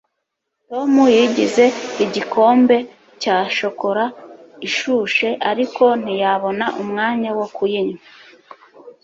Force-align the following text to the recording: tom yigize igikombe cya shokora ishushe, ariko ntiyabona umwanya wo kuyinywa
tom 0.69 0.91
yigize 1.15 1.65
igikombe 2.03 2.77
cya 3.21 3.37
shokora 3.57 4.05
ishushe, 4.67 5.29
ariko 5.51 5.83
ntiyabona 6.01 6.65
umwanya 6.81 7.29
wo 7.37 7.45
kuyinywa 7.55 8.03